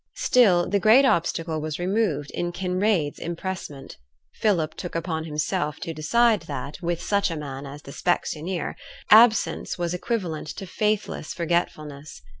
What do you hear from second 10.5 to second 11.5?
to faithless